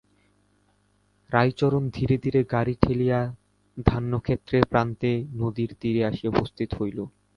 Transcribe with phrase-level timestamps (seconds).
[1.29, 3.19] রাইচরণ ধীরে ধীরে গাড়ি ঠেলিয়া
[3.85, 6.99] ধান্যক্ষেত্রের প্রান্তে নদীর তীরে আসিয়া উপস্থিত হইল।